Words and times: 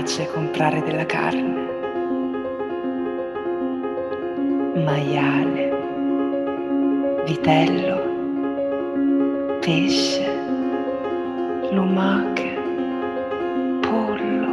piace 0.00 0.30
comprare 0.32 0.82
della 0.82 1.04
carne. 1.04 1.68
Maiale, 4.82 5.70
vitello, 7.26 7.98
pesce, 9.60 10.24
lumache, 11.72 12.58
pollo. 13.82 14.48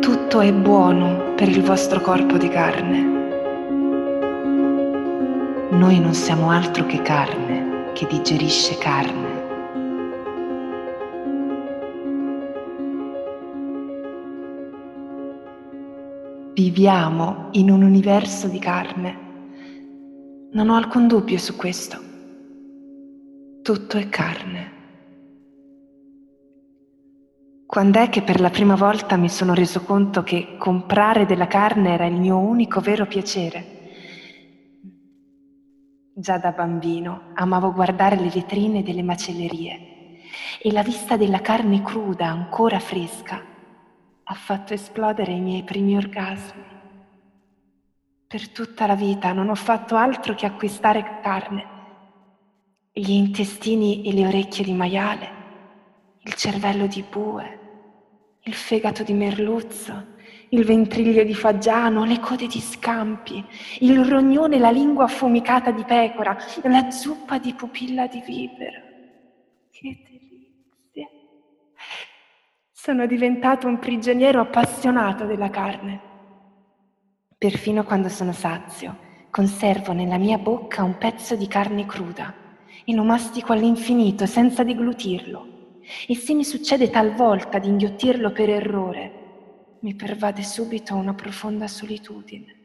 Tutto 0.00 0.40
è 0.40 0.52
buono 0.52 1.32
per 1.36 1.48
il 1.48 1.62
vostro 1.62 2.02
corpo 2.02 2.36
di 2.36 2.48
carne. 2.48 3.12
Noi 5.70 5.98
non 5.98 6.12
siamo 6.12 6.50
altro 6.50 6.84
che 6.84 7.00
carne 7.00 7.92
che 7.94 8.06
digerisce 8.06 8.76
carne. 8.76 9.33
Viviamo 16.54 17.48
in 17.54 17.68
un 17.68 17.82
universo 17.82 18.46
di 18.46 18.60
carne. 18.60 19.18
Non 20.52 20.68
ho 20.68 20.76
alcun 20.76 21.08
dubbio 21.08 21.36
su 21.36 21.56
questo. 21.56 21.98
Tutto 23.60 23.96
è 23.96 24.08
carne. 24.08 24.72
Quando 27.66 27.98
è 27.98 28.08
che 28.08 28.22
per 28.22 28.38
la 28.38 28.50
prima 28.50 28.76
volta 28.76 29.16
mi 29.16 29.28
sono 29.28 29.52
reso 29.52 29.82
conto 29.82 30.22
che 30.22 30.54
comprare 30.56 31.26
della 31.26 31.48
carne 31.48 31.92
era 31.92 32.06
il 32.06 32.14
mio 32.14 32.38
unico 32.38 32.80
vero 32.80 33.06
piacere? 33.06 33.66
Già 36.14 36.38
da 36.38 36.52
bambino 36.52 37.32
amavo 37.34 37.72
guardare 37.72 38.14
le 38.14 38.30
vetrine 38.30 38.84
delle 38.84 39.02
macellerie 39.02 39.78
e 40.62 40.70
la 40.70 40.84
vista 40.84 41.16
della 41.16 41.40
carne 41.40 41.82
cruda 41.82 42.28
ancora 42.28 42.78
fresca 42.78 43.53
ha 44.24 44.34
fatto 44.34 44.72
esplodere 44.72 45.32
i 45.32 45.40
miei 45.40 45.62
primi 45.62 45.96
orgasmi. 45.96 46.64
Per 48.26 48.48
tutta 48.48 48.86
la 48.86 48.94
vita 48.94 49.32
non 49.32 49.48
ho 49.48 49.54
fatto 49.54 49.96
altro 49.96 50.34
che 50.34 50.46
acquistare 50.46 51.20
carne, 51.22 51.72
gli 52.92 53.10
intestini 53.10 54.04
e 54.04 54.12
le 54.12 54.26
orecchie 54.26 54.64
di 54.64 54.72
maiale, 54.72 55.28
il 56.22 56.34
cervello 56.34 56.86
di 56.86 57.04
bue, 57.08 57.58
il 58.42 58.54
fegato 58.54 59.02
di 59.02 59.12
merluzzo, 59.12 60.12
il 60.50 60.64
ventriglio 60.64 61.22
di 61.22 61.34
fagiano, 61.34 62.04
le 62.04 62.20
code 62.20 62.46
di 62.46 62.60
scampi, 62.60 63.44
il 63.80 64.04
rognone 64.04 64.56
e 64.56 64.58
la 64.58 64.70
lingua 64.70 65.04
affumicata 65.04 65.70
di 65.70 65.84
pecora, 65.84 66.36
la 66.62 66.90
zuppa 66.90 67.38
di 67.38 67.52
pupilla 67.52 68.06
di 68.06 68.22
vipera. 68.24 68.80
Che 69.70 70.13
sono 72.84 73.06
diventato 73.06 73.66
un 73.66 73.78
prigioniero 73.78 74.42
appassionato 74.42 75.24
della 75.24 75.48
carne. 75.48 76.00
Perfino 77.38 77.82
quando 77.82 78.10
sono 78.10 78.32
sazio, 78.32 78.98
conservo 79.30 79.94
nella 79.94 80.18
mia 80.18 80.36
bocca 80.36 80.82
un 80.82 80.98
pezzo 80.98 81.34
di 81.34 81.46
carne 81.46 81.86
cruda 81.86 82.34
e 82.84 82.94
lo 82.94 83.02
mastico 83.02 83.54
all'infinito 83.54 84.26
senza 84.26 84.64
deglutirlo. 84.64 85.78
E 86.06 86.14
se 86.14 86.34
mi 86.34 86.44
succede 86.44 86.90
talvolta 86.90 87.58
di 87.58 87.68
inghiottirlo 87.68 88.32
per 88.32 88.50
errore, 88.50 89.76
mi 89.80 89.94
pervade 89.94 90.42
subito 90.42 90.94
una 90.94 91.14
profonda 91.14 91.66
solitudine. 91.66 92.63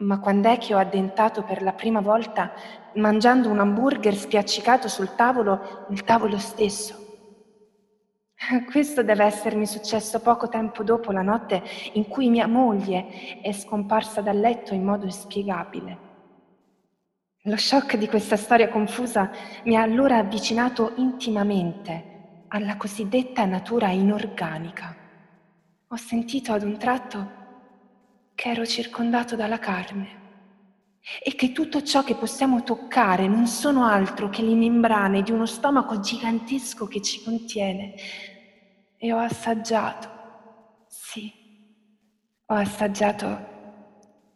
Ma 0.00 0.18
quando 0.18 0.48
è 0.48 0.58
che 0.58 0.74
ho 0.74 0.78
addentato 0.78 1.42
per 1.42 1.62
la 1.62 1.72
prima 1.72 2.00
volta 2.00 2.52
mangiando 2.94 3.50
un 3.50 3.58
hamburger 3.58 4.14
spiaccicato 4.14 4.88
sul 4.88 5.14
tavolo, 5.14 5.86
il 5.90 6.04
tavolo 6.04 6.38
stesso? 6.38 7.00
Questo 8.70 9.02
deve 9.02 9.24
essermi 9.24 9.66
successo 9.66 10.20
poco 10.20 10.48
tempo 10.48 10.82
dopo 10.82 11.12
la 11.12 11.20
notte 11.20 11.62
in 11.92 12.08
cui 12.08 12.30
mia 12.30 12.46
moglie 12.46 13.40
è 13.42 13.52
scomparsa 13.52 14.22
dal 14.22 14.38
letto 14.38 14.72
in 14.72 14.84
modo 14.84 15.04
inspiegabile. 15.04 16.08
Lo 17.44 17.56
shock 17.56 17.96
di 17.96 18.08
questa 18.08 18.36
storia 18.36 18.68
confusa 18.68 19.30
mi 19.64 19.76
ha 19.76 19.82
allora 19.82 20.16
avvicinato 20.16 20.92
intimamente 20.96 22.44
alla 22.48 22.76
cosiddetta 22.78 23.44
natura 23.44 23.88
inorganica. 23.88 24.96
Ho 25.88 25.96
sentito 25.96 26.52
ad 26.52 26.62
un 26.62 26.78
tratto 26.78 27.38
che 28.40 28.48
ero 28.48 28.64
circondato 28.64 29.36
dalla 29.36 29.58
carne 29.58 30.18
e 31.22 31.34
che 31.34 31.52
tutto 31.52 31.82
ciò 31.82 32.02
che 32.02 32.14
possiamo 32.14 32.62
toccare 32.62 33.28
non 33.28 33.46
sono 33.46 33.84
altro 33.84 34.30
che 34.30 34.40
le 34.40 34.54
membrane 34.54 35.20
di 35.20 35.30
uno 35.30 35.44
stomaco 35.44 36.00
gigantesco 36.00 36.86
che 36.86 37.02
ci 37.02 37.22
contiene. 37.22 37.92
E 38.96 39.12
ho 39.12 39.18
assaggiato, 39.18 40.86
sì, 40.88 41.30
ho 42.46 42.54
assaggiato 42.54 43.48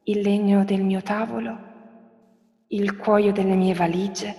il 0.02 0.20
legno 0.20 0.66
del 0.66 0.82
mio 0.82 1.00
tavolo, 1.00 1.58
il 2.68 2.98
cuoio 2.98 3.32
delle 3.32 3.54
mie 3.54 3.72
valigie, 3.72 4.36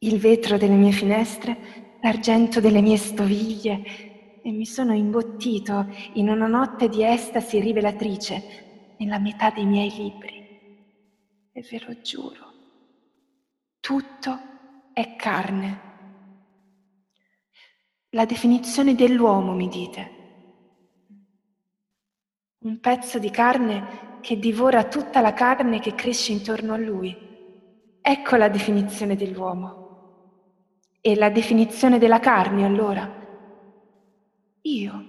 il 0.00 0.18
vetro 0.18 0.58
delle 0.58 0.76
mie 0.76 0.92
finestre, 0.92 1.98
l'argento 2.02 2.60
delle 2.60 2.82
mie 2.82 2.98
stoviglie, 2.98 4.09
e 4.42 4.50
mi 4.50 4.64
sono 4.64 4.94
imbottito 4.94 5.86
in 6.14 6.28
una 6.28 6.46
notte 6.46 6.88
di 6.88 7.04
estasi 7.04 7.60
rivelatrice 7.60 8.94
nella 8.98 9.18
metà 9.18 9.50
dei 9.50 9.66
miei 9.66 9.90
libri. 9.90 10.38
E 11.52 11.66
ve 11.68 11.82
lo 11.86 12.00
giuro, 12.00 12.52
tutto 13.80 14.38
è 14.92 15.16
carne. 15.16 15.88
La 18.10 18.24
definizione 18.24 18.94
dell'uomo, 18.94 19.52
mi 19.52 19.68
dite. 19.68 20.18
Un 22.58 22.80
pezzo 22.80 23.18
di 23.18 23.30
carne 23.30 24.18
che 24.20 24.38
divora 24.38 24.84
tutta 24.84 25.20
la 25.20 25.32
carne 25.32 25.80
che 25.80 25.94
cresce 25.94 26.32
intorno 26.32 26.74
a 26.74 26.78
lui. 26.78 27.16
Ecco 28.00 28.36
la 28.36 28.48
definizione 28.48 29.16
dell'uomo. 29.16 29.78
E 31.00 31.16
la 31.16 31.30
definizione 31.30 31.98
della 31.98 32.20
carne, 32.20 32.64
allora? 32.64 33.19
Io. 34.62 35.04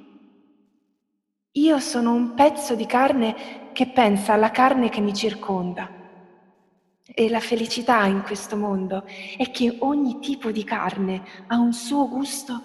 Io 1.51 1.79
sono 1.79 2.13
un 2.13 2.33
pezzo 2.35 2.73
di 2.75 2.85
carne 2.85 3.69
che 3.73 3.87
pensa 3.87 4.33
alla 4.33 4.49
carne 4.51 4.87
che 4.87 5.01
mi 5.01 5.13
circonda. 5.13 5.89
E 7.03 7.29
la 7.29 7.41
felicità 7.41 8.05
in 8.05 8.21
questo 8.21 8.55
mondo 8.55 9.03
è 9.37 9.51
che 9.51 9.75
ogni 9.79 10.19
tipo 10.19 10.51
di 10.51 10.63
carne 10.63 11.23
ha 11.47 11.57
un 11.57 11.73
suo 11.73 12.07
gusto 12.07 12.61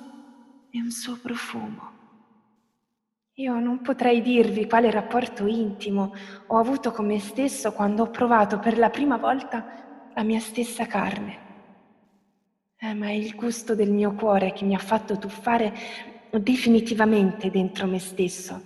e 0.71 0.81
un 0.81 0.93
suo 0.93 1.19
profumo. 1.21 1.95
Io 3.39 3.59
non 3.59 3.83
potrei 3.83 4.23
dirvi 4.23 4.69
quale 4.69 4.91
rapporto 4.91 5.47
intimo 5.47 6.15
ho 6.47 6.57
avuto 6.57 6.93
con 6.93 7.07
me 7.07 7.19
stesso 7.19 7.73
quando 7.73 8.05
ho 8.05 8.11
provato 8.11 8.61
per 8.61 8.79
la 8.79 8.91
prima 8.91 9.17
volta 9.17 10.11
la 10.15 10.23
mia 10.23 10.41
stessa 10.41 10.87
carne. 10.87 11.45
Eh, 12.79 12.95
ma 12.95 13.09
è 13.09 13.13
il 13.13 13.35
gusto 13.35 13.75
del 13.75 13.91
mio 13.91 14.13
cuore 14.13 14.53
che 14.53 14.65
mi 14.65 14.75
ha 14.75 14.79
fatto 14.79 15.19
tuffare 15.19 15.75
definitivamente 16.39 17.51
dentro 17.51 17.87
me 17.87 17.99
stesso. 17.99 18.61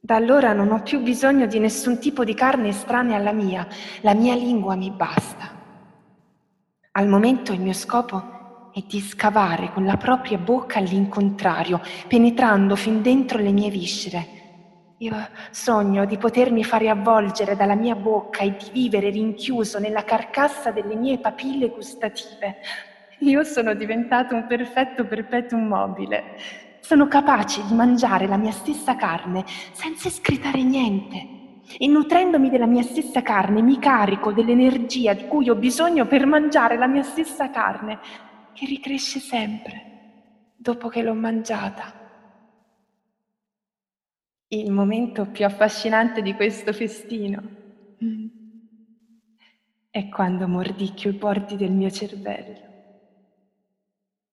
Da 0.00 0.16
allora 0.16 0.52
non 0.52 0.70
ho 0.72 0.82
più 0.82 1.00
bisogno 1.00 1.46
di 1.46 1.58
nessun 1.58 1.98
tipo 1.98 2.24
di 2.24 2.34
carne 2.34 2.68
estranea 2.68 3.16
alla 3.16 3.32
mia, 3.32 3.66
la 4.00 4.14
mia 4.14 4.34
lingua 4.34 4.74
mi 4.74 4.90
basta. 4.90 5.58
Al 6.92 7.06
momento 7.06 7.52
il 7.52 7.60
mio 7.60 7.72
scopo 7.72 8.70
è 8.72 8.82
di 8.88 9.00
scavare 9.00 9.72
con 9.72 9.84
la 9.84 9.96
propria 9.96 10.38
bocca 10.38 10.78
all'incontrario, 10.78 11.80
penetrando 12.08 12.76
fin 12.76 13.02
dentro 13.02 13.38
le 13.38 13.52
mie 13.52 13.70
viscere. 13.70 14.38
Io 14.98 15.14
sogno 15.50 16.04
di 16.04 16.18
potermi 16.18 16.62
fare 16.62 16.88
avvolgere 16.88 17.56
dalla 17.56 17.74
mia 17.74 17.94
bocca 17.94 18.40
e 18.40 18.56
di 18.56 18.70
vivere 18.72 19.10
rinchiuso 19.10 19.78
nella 19.78 20.04
carcassa 20.04 20.70
delle 20.70 20.94
mie 20.94 21.18
papille 21.18 21.68
gustative. 21.68 22.56
Io 23.20 23.42
sono 23.44 23.74
diventato 23.74 24.34
un 24.34 24.46
perfetto 24.46 25.06
perpetuum 25.06 25.66
mobile. 25.66 26.36
Sono 26.80 27.06
capace 27.06 27.64
di 27.66 27.74
mangiare 27.74 28.26
la 28.26 28.36
mia 28.36 28.52
stessa 28.52 28.96
carne 28.96 29.44
senza 29.72 30.08
escretare 30.08 30.62
niente. 30.62 31.38
E 31.78 31.86
nutrendomi 31.86 32.50
della 32.50 32.66
mia 32.66 32.82
stessa 32.82 33.22
carne 33.22 33.62
mi 33.62 33.78
carico 33.78 34.32
dell'energia 34.32 35.14
di 35.14 35.26
cui 35.28 35.48
ho 35.48 35.54
bisogno 35.54 36.06
per 36.06 36.26
mangiare 36.26 36.76
la 36.76 36.88
mia 36.88 37.04
stessa 37.04 37.50
carne, 37.50 38.00
che 38.52 38.66
ricresce 38.66 39.20
sempre 39.20 39.90
dopo 40.56 40.88
che 40.88 41.02
l'ho 41.02 41.14
mangiata. 41.14 41.98
Il 44.48 44.72
momento 44.72 45.26
più 45.26 45.44
affascinante 45.44 46.22
di 46.22 46.34
questo 46.34 46.72
festino 46.72 47.40
è 49.90 50.08
quando 50.08 50.48
mordicchio 50.48 51.10
i 51.10 51.14
bordi 51.14 51.56
del 51.56 51.70
mio 51.70 51.90
cervello. 51.90 52.69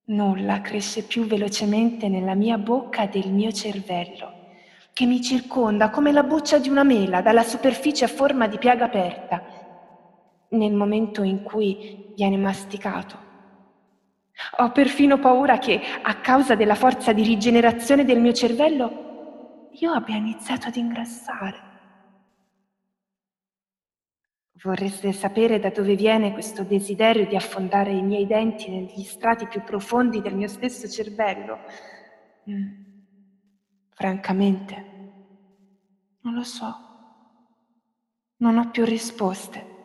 Nulla 0.10 0.62
cresce 0.62 1.04
più 1.04 1.26
velocemente 1.26 2.08
nella 2.08 2.34
mia 2.34 2.58
bocca 2.58 3.08
del 3.08 3.30
mio 3.30 3.52
cervello, 3.52 4.52
che 4.94 5.06
mi 5.06 5.22
circonda 5.22 5.90
come 5.90 6.14
la 6.14 6.24
buccia 6.24 6.60
di 6.60 6.70
una 6.70 6.84
mela 6.84 7.22
dalla 7.22 7.44
superficie 7.44 8.06
a 8.06 8.08
forma 8.08 8.48
di 8.48 8.58
piaga 8.58 8.86
aperta, 8.86 9.44
nel 10.52 10.74
momento 10.74 11.24
in 11.24 11.44
cui 11.44 12.14
viene 12.16 12.38
masticato. 12.38 13.18
Ho 14.60 14.72
perfino 14.72 15.20
paura 15.20 15.58
che, 15.58 15.82
a 16.02 16.16
causa 16.22 16.56
della 16.56 16.76
forza 16.76 17.12
di 17.12 17.24
rigenerazione 17.24 18.06
del 18.06 18.22
mio 18.22 18.32
cervello, 18.32 19.70
io 19.72 19.92
abbia 19.92 20.16
iniziato 20.16 20.70
ad 20.70 20.78
ingrassare. 20.78 21.67
Vorreste 24.64 25.14
sapere 25.14 25.60
da 25.60 25.70
dove 25.70 25.96
viene 25.96 26.34
questo 26.34 26.64
desiderio 26.64 27.28
di 27.28 27.36
affondare 27.36 27.92
i 27.92 28.02
miei 28.02 28.26
denti 28.26 28.70
negli 28.72 29.04
strati 29.04 29.46
più 29.48 29.62
profondi 29.64 30.20
del 30.20 30.36
mio 30.36 30.48
stesso 30.48 30.88
cervello? 30.88 31.60
Mm. 32.50 32.86
Francamente, 33.94 34.86
non 36.22 36.34
lo 36.34 36.44
so. 36.44 36.76
Non 38.38 38.58
ho 38.58 38.72
più 38.72 38.84
risposte. 38.84 39.76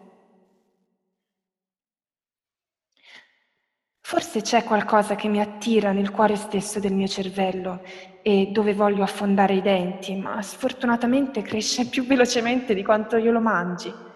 Forse 4.00 4.40
c'è 4.40 4.64
qualcosa 4.64 5.16
che 5.16 5.28
mi 5.28 5.40
attira 5.40 5.92
nel 5.92 6.10
cuore 6.10 6.36
stesso 6.36 6.80
del 6.80 6.92
mio 6.94 7.06
cervello 7.06 7.82
e 8.22 8.48
dove 8.52 8.74
voglio 8.74 9.02
affondare 9.02 9.54
i 9.54 9.62
denti, 9.62 10.14
ma 10.16 10.40
sfortunatamente 10.40 11.42
cresce 11.42 11.88
più 11.88 12.06
velocemente 12.06 12.74
di 12.74 12.82
quanto 12.82 13.16
io 13.16 13.32
lo 13.32 13.40
mangi. 13.40 14.10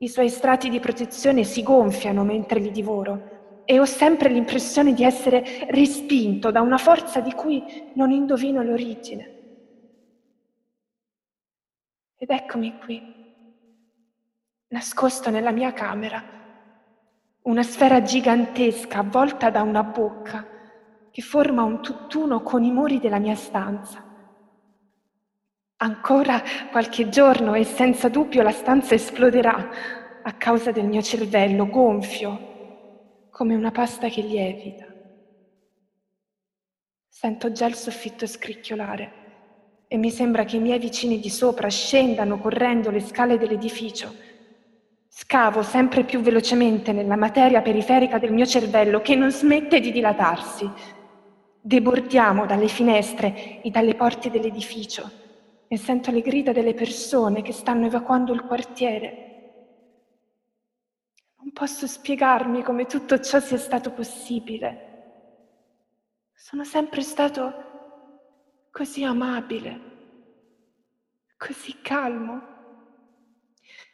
I 0.00 0.08
suoi 0.08 0.28
strati 0.28 0.68
di 0.68 0.78
protezione 0.78 1.42
si 1.42 1.62
gonfiano 1.62 2.22
mentre 2.22 2.60
li 2.60 2.70
divoro 2.70 3.62
e 3.64 3.80
ho 3.80 3.84
sempre 3.84 4.28
l'impressione 4.28 4.94
di 4.94 5.02
essere 5.02 5.66
respinto 5.70 6.50
da 6.50 6.60
una 6.60 6.78
forza 6.78 7.20
di 7.20 7.32
cui 7.32 7.90
non 7.94 8.12
indovino 8.12 8.62
l'origine. 8.62 9.36
Ed 12.16 12.30
eccomi 12.30 12.78
qui, 12.78 13.02
nascosto 14.68 15.30
nella 15.30 15.50
mia 15.50 15.72
camera 15.72 16.22
una 17.42 17.62
sfera 17.62 18.02
gigantesca 18.02 18.98
avvolta 18.98 19.50
da 19.50 19.62
una 19.62 19.82
bocca 19.82 20.46
che 21.10 21.22
forma 21.22 21.62
un 21.62 21.82
tutt'uno 21.82 22.42
con 22.42 22.62
i 22.62 22.70
muri 22.70 23.00
della 23.00 23.18
mia 23.18 23.34
stanza. 23.34 24.07
Ancora 25.80 26.42
qualche 26.70 27.08
giorno 27.08 27.54
e 27.54 27.64
senza 27.64 28.08
dubbio 28.08 28.42
la 28.42 28.50
stanza 28.50 28.94
esploderà 28.94 29.70
a 30.22 30.32
causa 30.32 30.72
del 30.72 30.86
mio 30.86 31.02
cervello 31.02 31.68
gonfio 31.68 32.46
come 33.30 33.54
una 33.54 33.70
pasta 33.70 34.08
che 34.08 34.20
lievita. 34.20 34.86
Sento 37.08 37.52
già 37.52 37.66
il 37.66 37.74
soffitto 37.74 38.26
scricchiolare 38.26 39.12
e 39.86 39.96
mi 39.96 40.10
sembra 40.10 40.44
che 40.44 40.56
i 40.56 40.60
miei 40.60 40.78
vicini 40.78 41.20
di 41.20 41.30
sopra 41.30 41.68
scendano 41.68 42.38
correndo 42.38 42.90
le 42.90 43.00
scale 43.00 43.38
dell'edificio 43.38 44.26
Scavo 45.20 45.62
sempre 45.62 46.04
più 46.04 46.20
velocemente 46.20 46.92
nella 46.92 47.16
materia 47.16 47.60
periferica 47.60 48.18
del 48.18 48.32
mio 48.32 48.46
cervello 48.46 49.00
che 49.00 49.16
non 49.16 49.32
smette 49.32 49.80
di 49.80 49.90
dilatarsi. 49.90 50.70
Debordiamo 51.60 52.46
dalle 52.46 52.68
finestre 52.68 53.60
e 53.60 53.68
dalle 53.70 53.96
porte 53.96 54.30
dell'edificio 54.30 55.26
e 55.68 55.76
sento 55.76 56.10
le 56.10 56.22
grida 56.22 56.52
delle 56.52 56.72
persone 56.72 57.42
che 57.42 57.52
stanno 57.52 57.86
evacuando 57.86 58.32
il 58.32 58.42
quartiere. 58.42 59.26
Non 61.36 61.52
posso 61.52 61.86
spiegarmi 61.86 62.62
come 62.62 62.86
tutto 62.86 63.20
ciò 63.20 63.38
sia 63.38 63.58
stato 63.58 63.92
possibile. 63.92 64.86
Sono 66.32 66.64
sempre 66.64 67.02
stato 67.02 67.66
così 68.70 69.04
amabile, 69.04 69.80
così 71.36 71.76
calmo. 71.82 72.56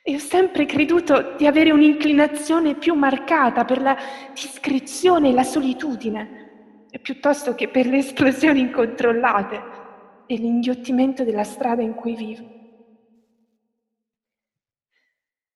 E 0.06 0.14
ho 0.14 0.18
sempre 0.18 0.66
creduto 0.66 1.34
di 1.36 1.46
avere 1.46 1.72
un'inclinazione 1.72 2.76
più 2.76 2.94
marcata 2.94 3.64
per 3.64 3.80
la 3.80 3.96
discrezione 4.32 5.30
e 5.30 5.32
la 5.32 5.42
solitudine, 5.42 6.86
piuttosto 7.00 7.54
che 7.54 7.68
per 7.68 7.86
le 7.86 7.98
esplosioni 7.98 8.60
incontrollate 8.60 9.82
e 10.26 10.36
l'inghiottimento 10.36 11.24
della 11.24 11.44
strada 11.44 11.82
in 11.82 11.94
cui 11.94 12.14
vivo. 12.14 12.52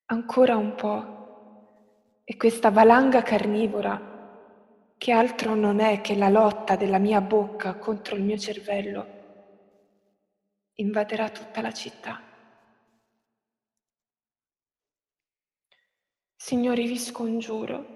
Ancora 0.07 0.57
un 0.57 0.75
po' 0.75 2.23
e 2.25 2.37
questa 2.37 2.71
valanga 2.71 3.23
carnivora, 3.23 4.97
che 4.99 5.13
altro 5.13 5.55
non 5.55 5.81
è 5.81 6.01
che 6.01 6.17
la 6.17 6.29
lotta 6.29 6.77
della 6.77 6.99
mia 6.99 7.21
bocca 7.21 7.75
contro 7.77 8.17
il 8.17 8.23
mio 8.23 8.37
cervello, 8.37 9.07
invaderà 10.75 11.31
tutta 11.31 11.61
la 11.61 11.73
città. 11.73 12.23
Signori, 16.37 16.87
vi 16.87 16.99
scongiuro, 16.99 17.87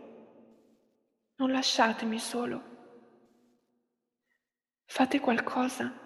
non 1.37 1.51
lasciatemi 1.51 2.19
solo. 2.19 2.63
Fate 4.85 5.21
qualcosa. 5.21 6.02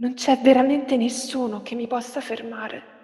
Non 0.00 0.14
c'è 0.14 0.38
veramente 0.40 0.96
nessuno 0.96 1.62
che 1.62 1.74
mi 1.74 1.88
possa 1.88 2.20
fermare. 2.20 2.97